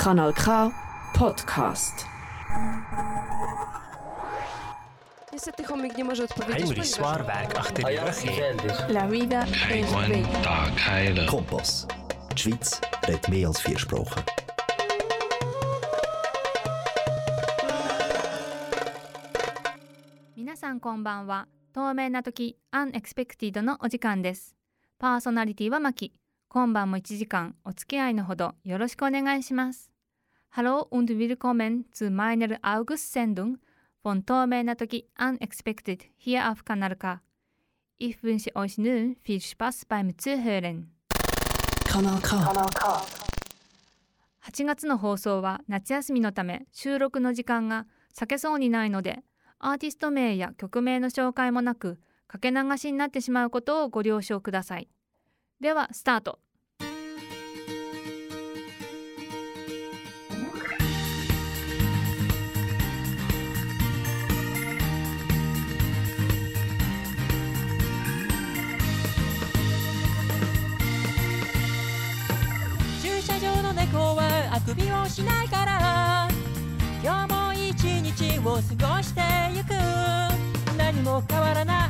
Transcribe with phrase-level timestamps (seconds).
[0.00, 0.70] Kanal K
[1.14, 2.06] Podcast.
[5.32, 6.64] Niestety chomik nie może odpowiedzieć.
[6.64, 8.92] Heinrich Zwaarwerk achter die Rüche.
[8.92, 10.42] La vida es bella.
[10.42, 11.26] Tag heilen.
[11.26, 11.86] Kompass.
[12.30, 14.22] Die Schweiz redet mehr als vier Sprachen.
[20.36, 24.56] 皆さんこんばんは透明な時アンエクスペクティドのお時間です
[24.98, 26.14] パーソナリティはマキ
[26.48, 29.89] 今晩も1時間お付き合いのほどよろしくお願いします
[30.52, 33.58] Hallo und willkommen zu meiner August-Sendung
[34.02, 37.20] von 透明な時 Unexpected hier auf Kanal K
[37.98, 40.90] Ich wünsche euch nun viel Spaß beim Zuhören
[41.84, 42.36] Kanal K.
[44.42, 49.22] 8月の放送は夏休みのため収録の時間が避けそうにないので
[49.60, 54.88] アーティスト名や曲名の紹介もなくかけ流しになってしまうことをご了承ください
[55.60, 56.40] ではスタート
[74.60, 76.28] あくびをしないから。
[77.02, 79.22] 今日も一日を過ごして
[79.54, 79.70] ゆく。
[80.76, 81.88] 何も変わらな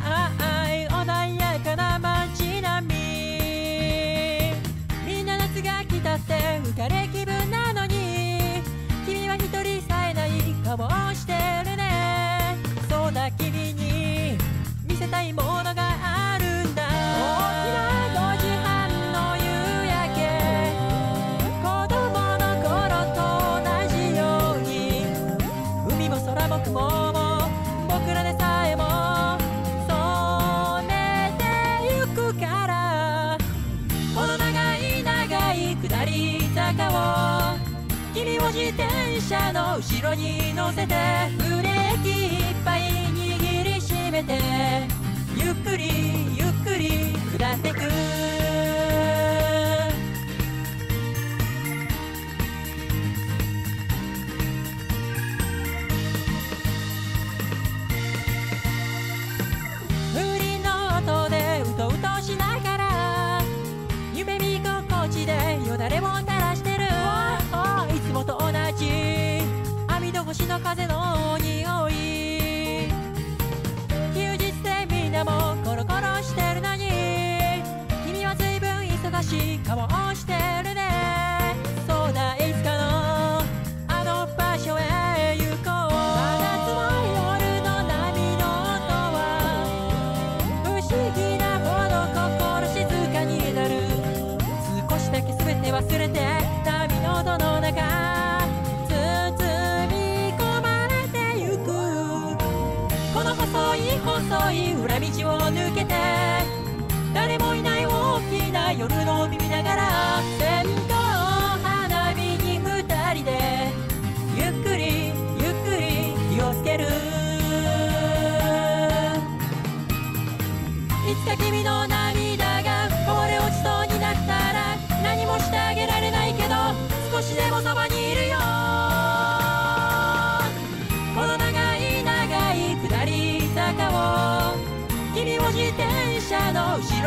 [0.72, 0.86] い。
[0.86, 2.94] 穏やかな街並み。
[5.04, 8.62] みんな夏が来たって浮かれ気分なのに。
[9.04, 10.30] 君は一人さえない。
[10.64, 11.09] 顔を
[39.30, 40.94] 車の後ろに乗せて
[41.38, 42.08] ブレーキ
[42.48, 42.80] いっぱい
[43.14, 44.40] 握りしめて
[45.36, 48.39] ゆっくりゆっくり下ってく。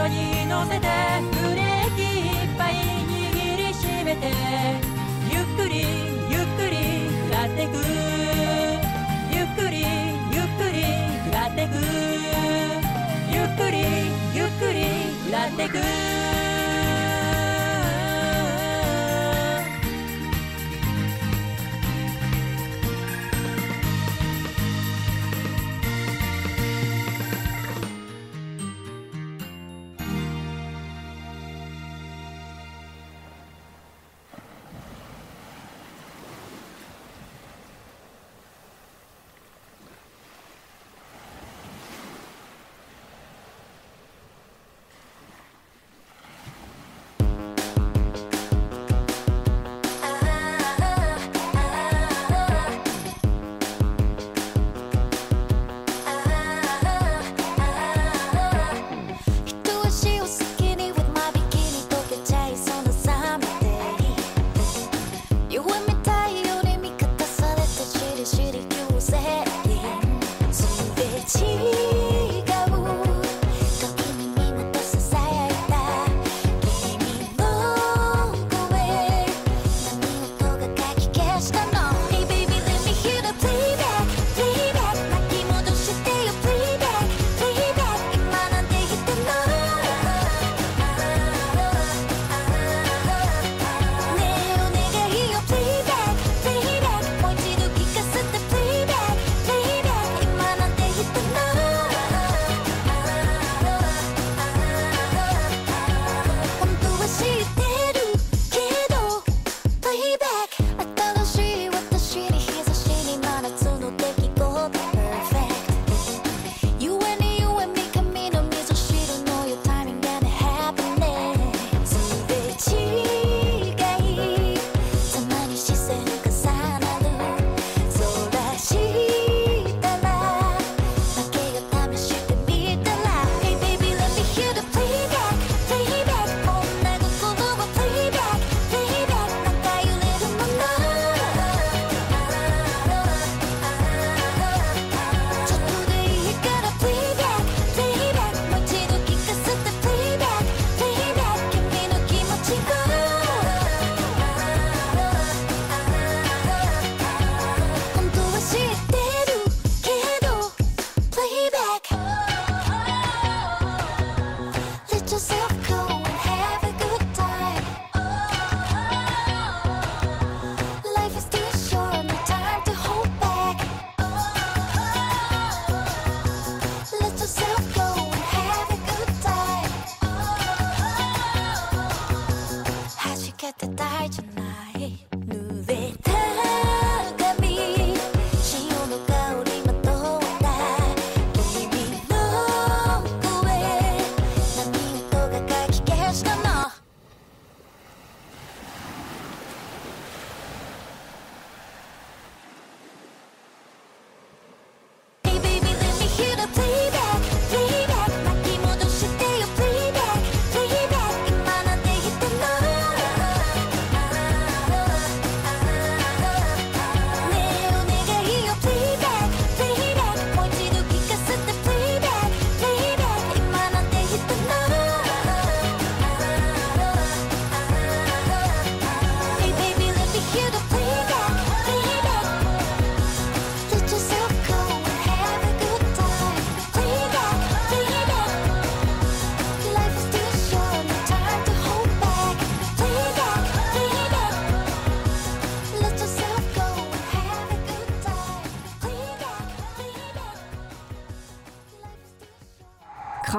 [0.08, 0.88] に乗せて
[1.31, 4.31] ブレーキいっぱい握りしめて
[5.30, 5.86] ゆっくり
[6.30, 7.78] ゆっくり下ってく。
[9.31, 9.81] ゆっくり
[10.31, 10.84] ゆっくり
[11.31, 11.74] 下ってく。
[13.31, 13.78] ゆっくり
[14.36, 14.80] ゆっくり
[15.30, 16.33] 下ってく。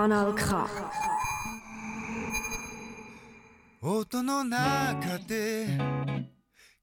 [0.05, 0.45] Kanal K.
[3.81, 5.67] 音の中で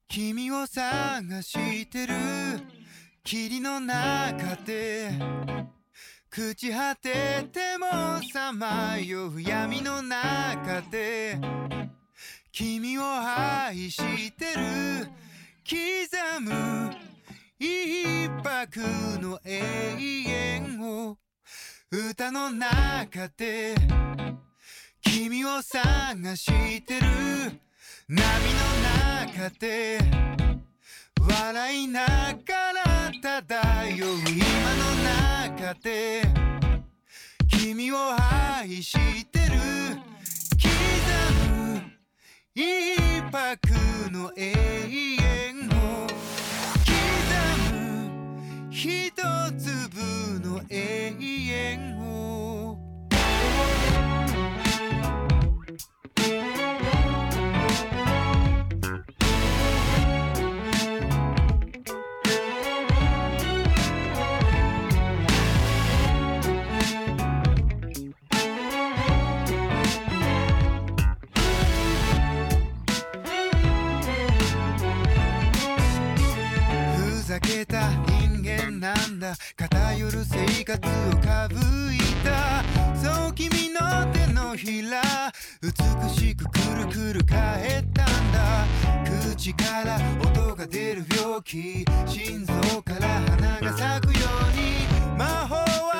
[0.07, 2.15] 君を探してる
[3.23, 5.12] 霧の中で
[6.33, 7.88] 朽ち果てても
[8.33, 11.38] さまよう闇の中で
[12.51, 15.12] 君を愛してる
[15.69, 16.91] 刻む
[17.59, 18.79] 一泊
[19.21, 19.62] の永
[20.25, 21.20] 遠を
[21.93, 23.75] 歌の中で
[25.01, 27.01] 君を探してる。
[28.07, 28.23] 波の
[29.35, 29.99] 中で
[31.19, 34.45] 笑いながら漂う今
[34.77, 34.95] の
[35.59, 36.23] 中で
[37.49, 37.97] 君を
[38.57, 39.51] 愛してる。
[40.56, 40.71] 刻
[41.51, 41.81] む。
[42.56, 43.68] 一泊
[44.11, 44.54] の永
[45.19, 45.60] 遠。
[48.83, 52.80] 一粒の永遠を。
[56.18, 56.91] ふ
[79.56, 81.56] 偏る生活をかぶ
[81.94, 82.64] いた。
[82.95, 83.80] そう君の
[84.14, 85.02] 手のひら
[85.61, 88.66] 美しくくるくる返ったんだ。
[89.33, 91.85] 口から音が出る病気。
[92.07, 95.18] 心臓から花が咲くように。
[95.18, 95.91] 魔法は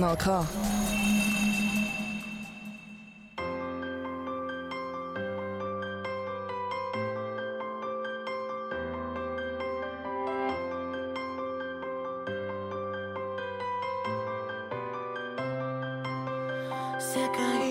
[0.00, 0.59] Kanal K.「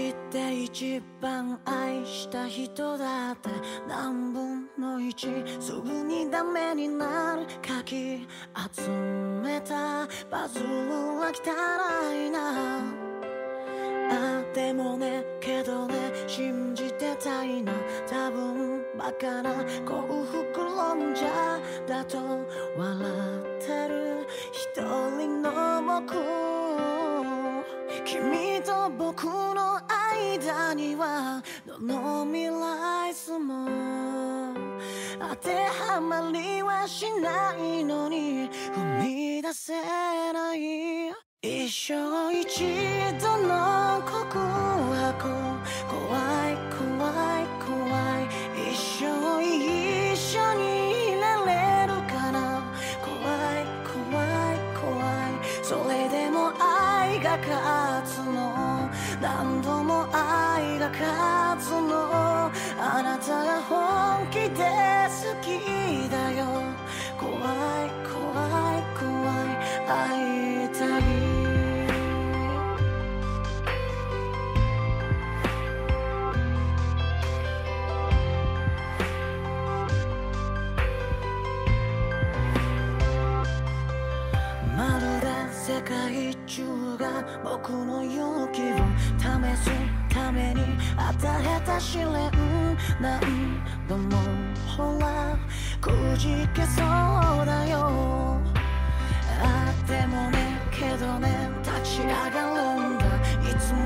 [0.10, 3.50] 界で一番愛した人だって
[3.88, 5.28] 何分の一
[5.60, 8.28] すぐにダメになる」「かき
[8.76, 8.90] 集
[9.44, 10.68] めたパズル
[11.20, 12.80] は汚いな」
[14.12, 15.96] あでもねけどね
[16.28, 17.72] 信じてたいな。
[18.10, 19.52] 多分バカな
[19.86, 21.28] 幸福論者
[21.88, 22.18] だと
[22.76, 24.82] 笑ってる一
[25.18, 26.50] 人の僕。
[28.06, 29.80] 君と僕の
[30.20, 33.66] 間にはどの未来図も
[35.20, 39.74] 当てはまりはしないのに踏み出せ
[40.34, 41.10] ない
[41.42, 42.66] 一生一
[43.22, 45.30] 度の告白
[45.88, 46.10] 怖
[46.48, 47.10] い怖
[47.40, 47.70] い怖
[48.20, 48.28] い
[48.72, 52.62] 一生一緒にいられるかな
[53.02, 53.08] 怖
[53.56, 54.90] い怖い怖
[55.30, 58.59] いそれでも愛が勝つの
[59.22, 62.50] 何度も愛が勝つの。
[62.82, 64.64] あなたが本気で
[65.10, 66.46] 好きだよ。
[67.20, 68.16] 怖い怖
[68.78, 69.04] い怖
[69.44, 69.60] い。
[69.88, 70.70] 愛
[85.70, 88.78] 世界中が僕の勇気を
[89.20, 89.70] 試す
[90.12, 90.62] ために
[90.98, 92.32] 与えた試練
[93.00, 93.22] 何
[93.88, 94.18] 度も
[94.66, 95.38] ほら
[95.80, 98.42] くじけそうだよ。
[99.44, 103.06] あでもねけどね立ち上がるんだ。
[103.48, 103.80] いつも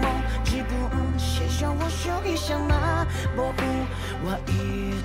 [0.46, 3.06] 自分至上主義者な。
[3.36, 3.62] 僕
[4.25, 4.50] はい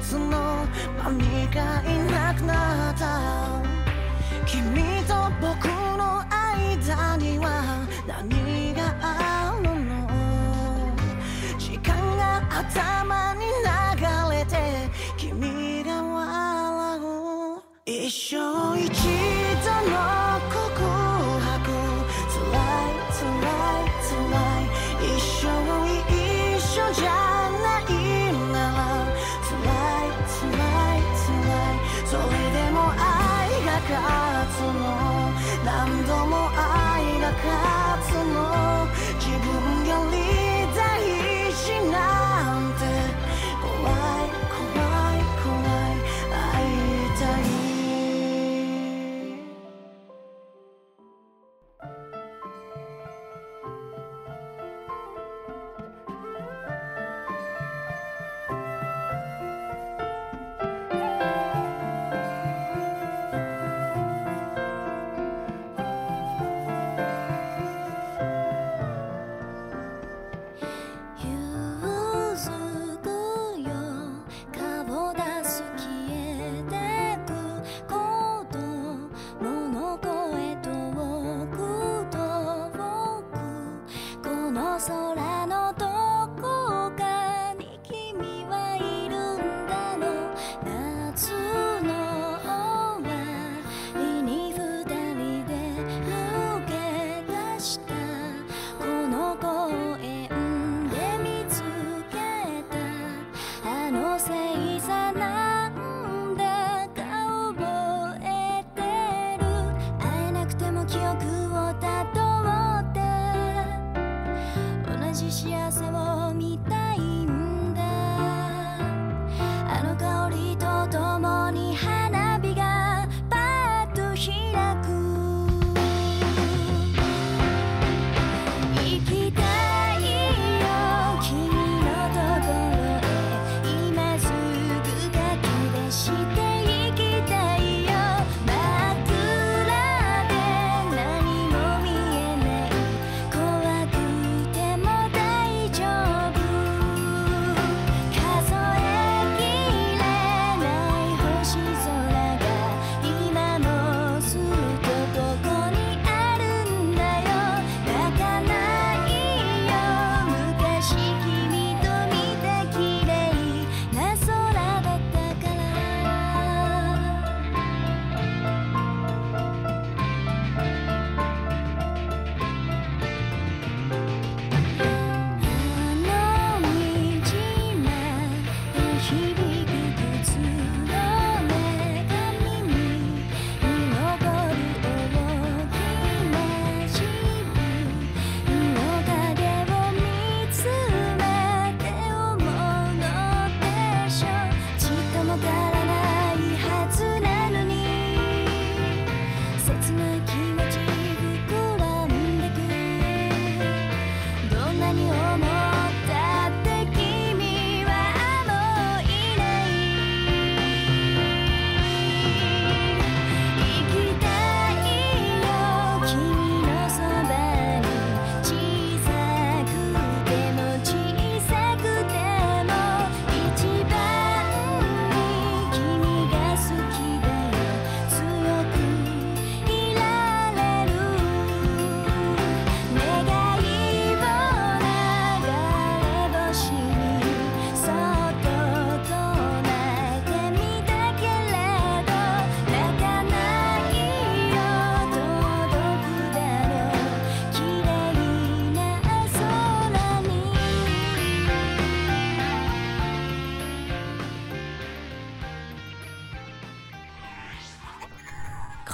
[0.00, 0.64] つの
[1.02, 3.68] 間にかいなくなった。
[4.46, 4.87] 君
[12.78, 13.27] が頭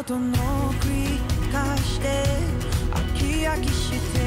[0.00, 0.32] ことの
[0.80, 1.18] 繰り
[1.52, 2.24] 返して
[2.90, 4.19] 飽き飽きして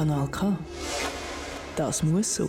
[0.00, 0.56] Kanal K.
[1.76, 2.48] Das muss so.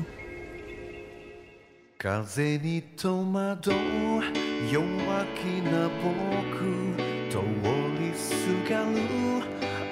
[1.97, 3.73] 風に戸惑う
[4.71, 6.95] 弱気な僕
[7.29, 7.41] 通
[7.99, 8.31] りす
[8.69, 9.43] がる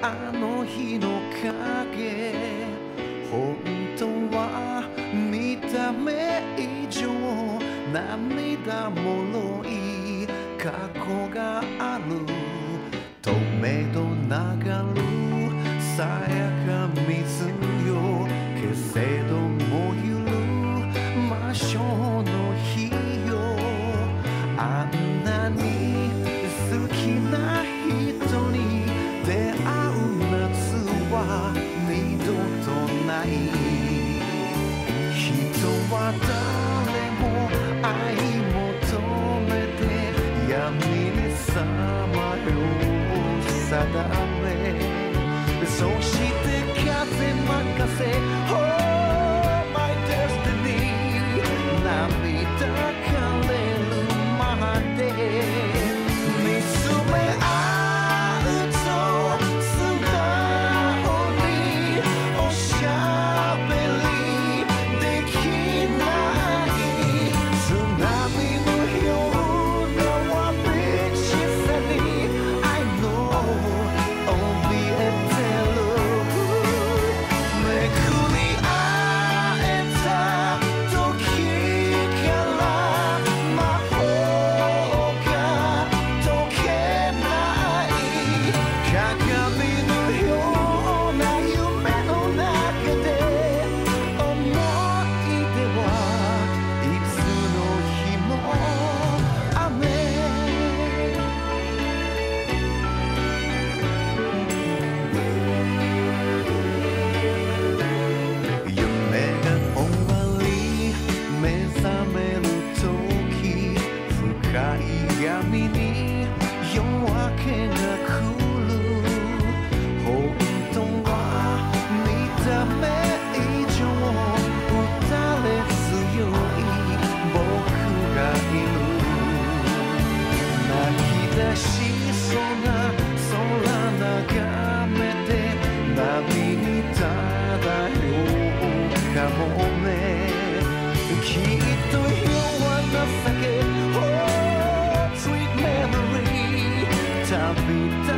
[0.02, 2.34] あの日の影
[3.30, 3.58] 本
[3.98, 4.06] 当
[4.36, 7.12] は見た目以上
[7.92, 10.26] 涙もろい
[10.58, 12.26] 過去がある
[13.22, 14.00] 止めど
[14.96, 15.19] 流る
[43.94, 44.39] that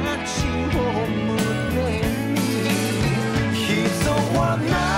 [0.03, 2.39] たちを胸に
[3.53, 4.90] ひそわない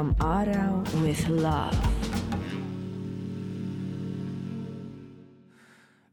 [0.00, 1.76] from Arau with love.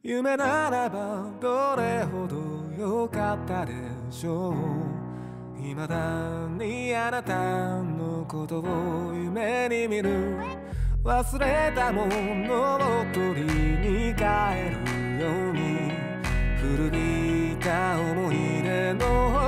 [0.03, 2.35] 夢ならばどれほど
[2.77, 3.73] 良かったで
[4.09, 5.61] しょう。
[5.61, 5.95] 未だ
[6.59, 10.35] にあなたのことを夢に見る。
[11.05, 14.23] 忘れたものを取りに帰
[14.67, 15.91] るように。
[16.59, 19.46] 古びた思い出の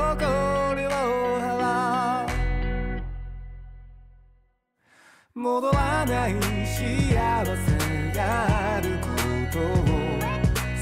[5.51, 9.07] 戻らない幸せがあるこ
[9.51, 9.61] とを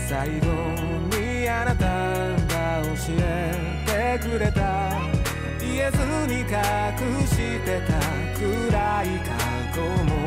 [0.10, 0.48] 最後
[1.18, 1.86] にあなた
[2.54, 4.92] が教えてくれた
[5.62, 5.98] 言えず
[6.28, 6.48] に隠
[7.26, 7.94] してた
[8.38, 9.32] 暗い過
[9.74, 10.27] 去も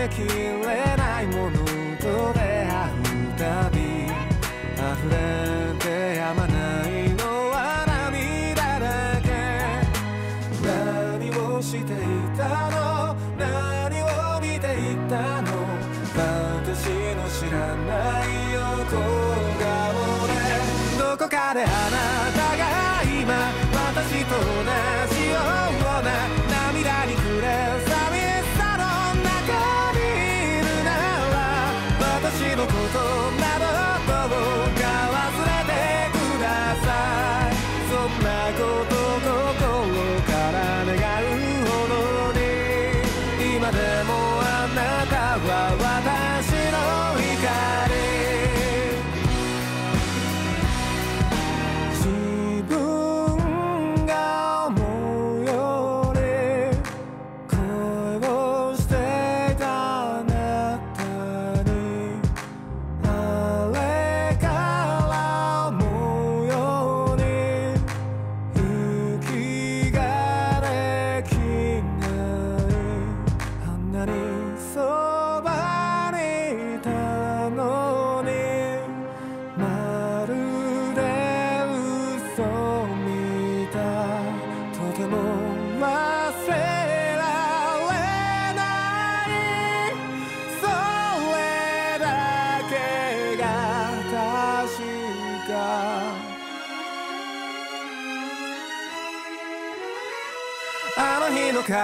[0.00, 0.59] できる
[46.04, 46.29] bye.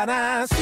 [0.05, 0.55] caras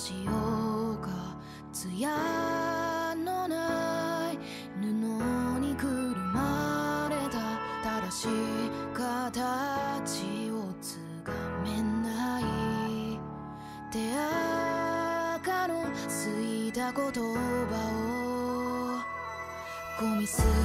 [0.00, 1.36] 潮が
[1.74, 2.08] 艶
[3.16, 4.38] のない
[4.80, 4.86] 布
[5.60, 8.28] にくるまれた正しい
[8.94, 11.32] 形をつか
[11.62, 12.44] めない。
[13.92, 13.98] 手
[15.36, 17.20] 垢のすいた言葉
[20.00, 20.02] を。
[20.02, 20.59] ゴミ捨て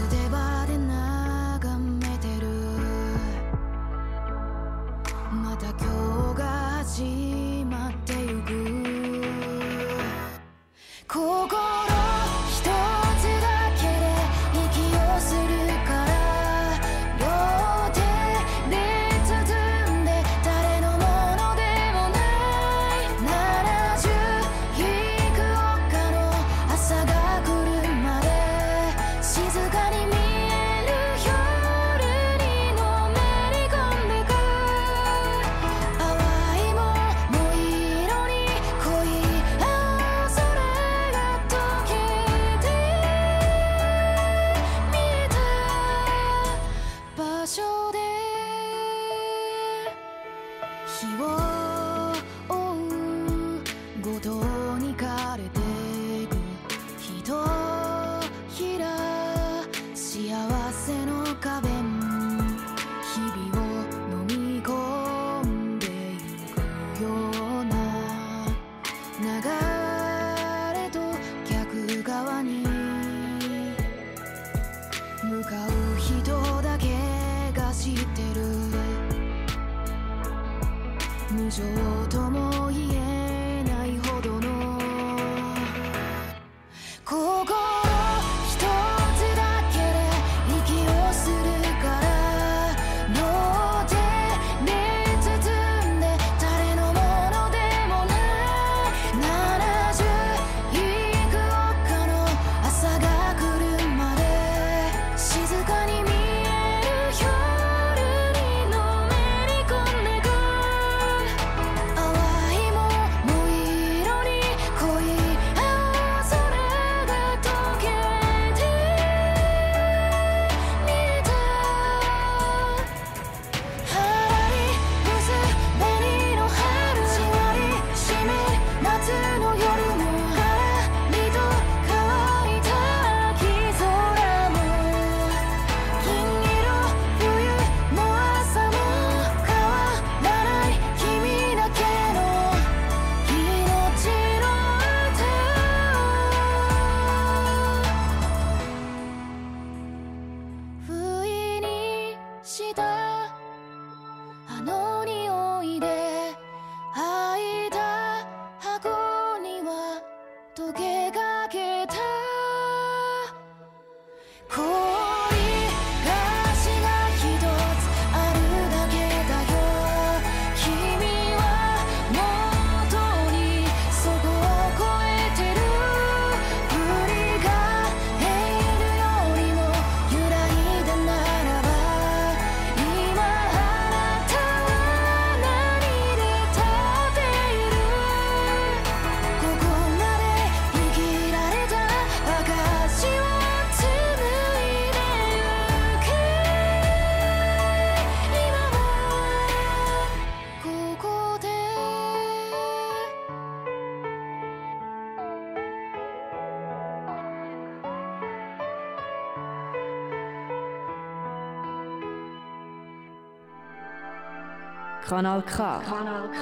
[215.07, 215.51] Kanal K.
[215.85, 216.39] Kanal K.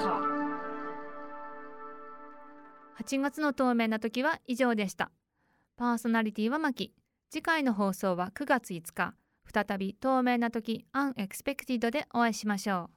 [3.03, 5.11] 8月の透明な時は以上でした。
[5.75, 6.93] パーソナリティはマキ。
[7.29, 9.15] 次回の放送は9月5日、
[9.53, 12.89] 再び透明な時 Unexpected でお会いしましょ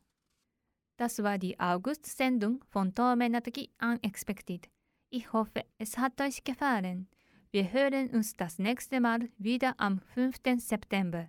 [0.99, 1.03] う。
[1.03, 4.69] Das war die August-Sendung von 透明な時 Unexpected.
[5.11, 7.09] Ich hoffe, es hat euch gefallen.
[7.51, 10.37] Wir hören uns das nächste Mal wieder am 5.
[10.59, 11.27] September.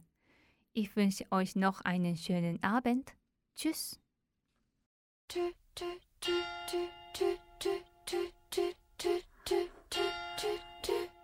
[0.73, 3.15] Ich wünsche euch noch einen schönen Abend.
[3.55, 3.99] Tschüss.
[5.29, 11.16] Toot, toot, toot, toot, toot, toot, toot, toot, toot, toot, toot, toot, toot.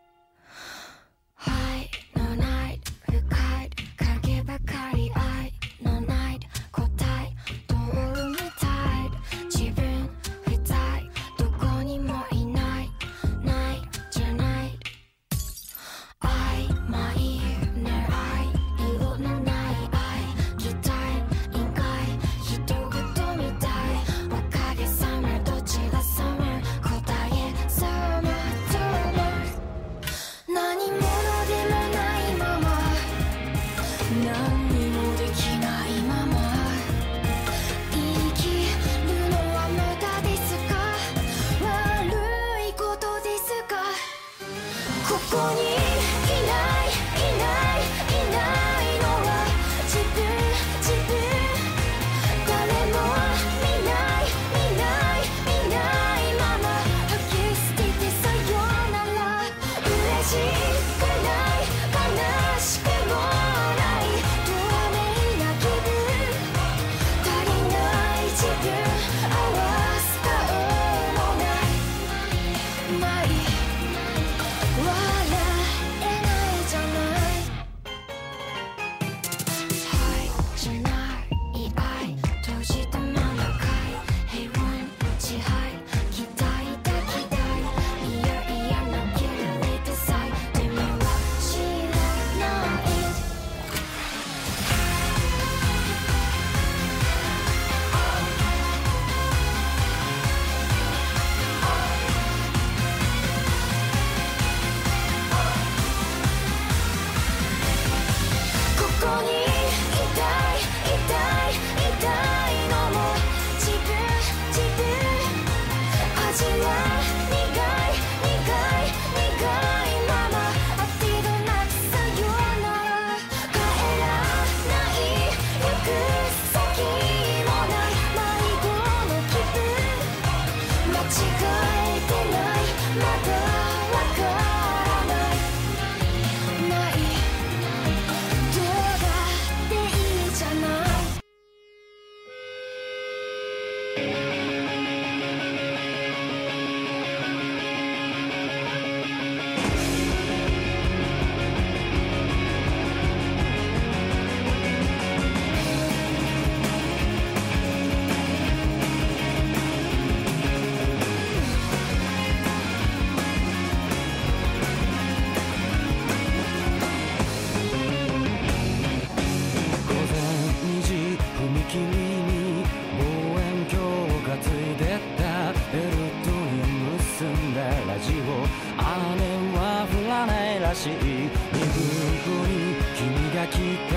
[180.76, 180.93] しい。
[180.93, 183.05] 身分くに君
[183.36, 183.53] が来
[183.89, 183.95] た。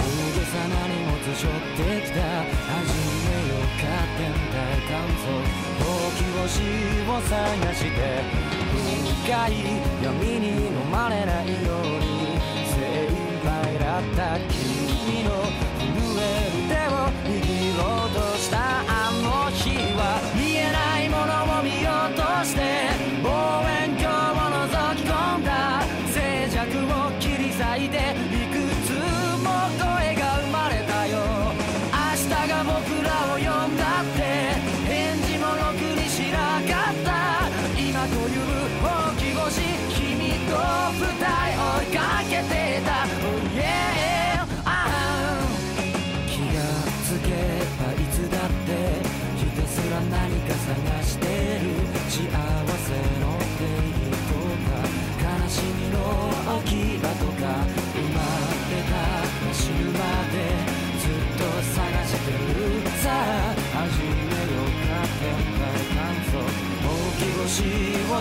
[0.00, 0.02] 大
[0.34, 2.18] げさな荷物背負ってきた。
[2.20, 2.94] 始
[3.26, 3.82] めようか
[4.18, 4.54] 天体
[4.88, 5.30] 観測
[6.16, 6.54] 時を死
[7.08, 7.96] を探して。
[9.24, 9.50] 深い
[10.02, 12.40] 闇に飲まれないように。
[12.66, 12.74] 精
[13.06, 14.38] 一杯だった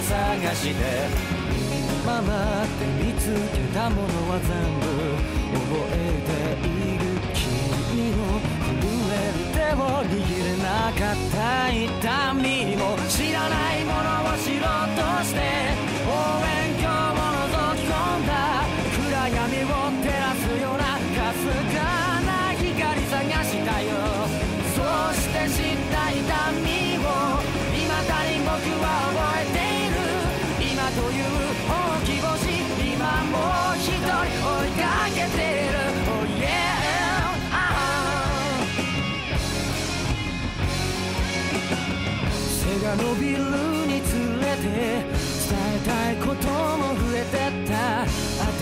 [0.01, 1.07] 探して
[2.05, 4.85] ママって見つけたものは全部
[5.53, 8.17] 覚えている君の
[8.63, 8.79] 震
[9.11, 15.68] える手を握れなかった痛みも知らないものを知ろうとして
[42.89, 43.37] が伸びる
[43.85, 48.05] につれて伝えたいことも増えてった。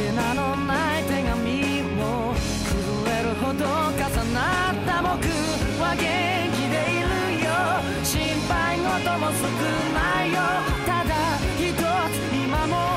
[0.03, 2.33] 宛名のない手紙も
[2.67, 4.03] 崩れるほど重
[4.33, 5.15] なった僕
[5.79, 6.03] は元
[6.51, 7.47] 気でいるよ。
[8.03, 9.43] 心配事も少
[9.95, 10.35] ないよ。
[10.85, 11.15] ただ
[11.57, 12.96] 一つ今も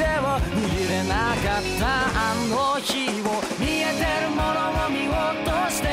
[0.00, 1.84] 手を握れなかった
[2.16, 5.88] あの日を見えてるものを見落として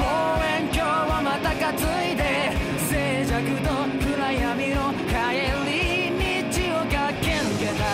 [0.00, 1.68] 望遠鏡をまた担
[2.08, 2.56] いで
[2.88, 3.68] 静寂と
[4.00, 6.08] 暗闇の帰り
[6.48, 7.84] 道を駆け抜けた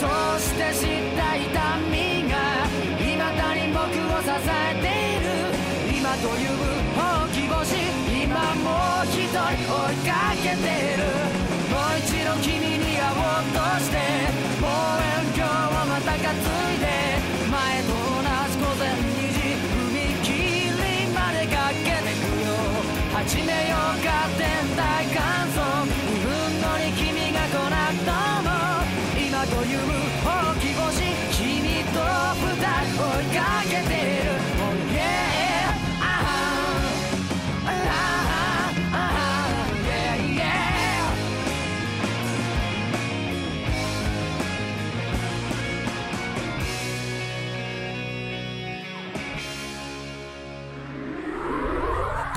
[0.00, 0.08] そ
[0.40, 1.52] して知った痛
[1.92, 2.64] みが
[2.96, 6.56] 未だに僕を支えている今という
[6.96, 7.76] 大き星
[8.24, 8.32] 今
[8.64, 11.04] もう一人追いかけてる
[11.68, 14.19] もう一度君に会おうとして
[23.30, 24.42] 始めようか天
[24.74, 25.22] 体観
[25.52, 28.10] 測2分後に君が来なくと
[28.42, 28.50] も。
[29.14, 29.78] 今という
[30.24, 31.62] 大き星君
[31.94, 32.02] と
[32.34, 32.58] 二
[32.90, 33.38] 人追いか
[33.70, 34.19] けて。